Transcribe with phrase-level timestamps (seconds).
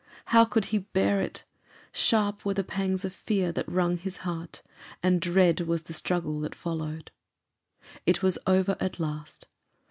[0.33, 1.43] How could he bear it?
[1.91, 4.63] Sharp were the pangs of fear that wrung his heart,
[5.03, 7.11] and dread was the struggle that followed.
[8.07, 9.45] It was over at last.